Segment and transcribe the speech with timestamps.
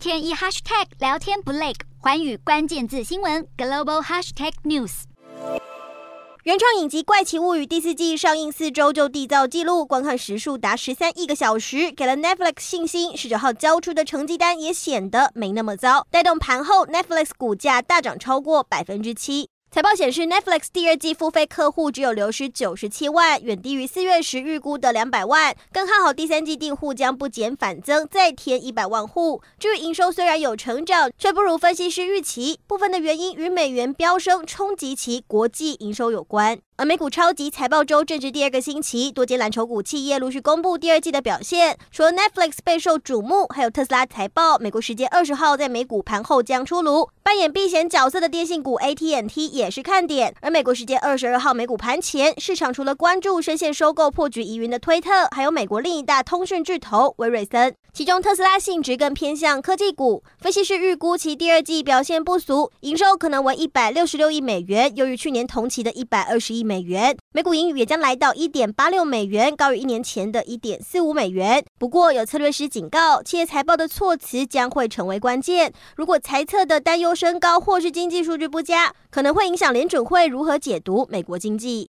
[0.00, 5.02] 天一 hashtag 聊天不累，环宇关键字新闻 global hashtag news。
[6.44, 13.14] 原创影集《怪奇物语》第四季上映四周就缔造纪录，观看时数达十三亿个小时，给了 Netflix 信心。
[13.14, 19.50] 十九号交出的成绩单也显得没那么糟，带动盘后 Netflix 股价大涨超过百分之七。
[19.72, 25.54] 财报显示，Netflix 第二季付费客户只有流失九十七万，远低于四月时预估的两百万。
[25.72, 29.40] 更看好第三季订户将不减反增，再添一百万户。
[29.60, 36.58] 至于营收虽然有成长，却不如分析师预期，部分的原因与美元飙升冲击其国际营收有关。
[36.76, 41.76] 而美股超级财报周正值第二个星期，多间蓝筹股企业陆续公布第二季的表现。
[41.92, 47.10] 除了 Netflix 备受瞩目，还有特斯拉财报，美国时间二十号在美股盘后将出炉。
[47.22, 50.34] 扮演避险角色的电信股 AT&T 也也是看点。
[50.40, 57.79] 而美国时间二十二号美股盘前，市场除了关注深陷收购破局疑云的推特，还有美国另一大通讯巨头威瑞森。
[57.92, 67.16] 其中特斯拉性质更偏向科技股，分析师预估其第二季表现不俗，营收可能为一百六十六亿美元，优于去年同期的一百二十亿美元。
[67.32, 71.64] 每股盈余也将来到一点八六美元，高于一年前的一点四五美元。
[71.78, 75.72] 不过有策略师警告，企业财报的措辞将会成为关键。
[75.96, 81.88] 如果财测的担忧升高，或是经济数据不佳，可能会影响联准会如何解读美国经济。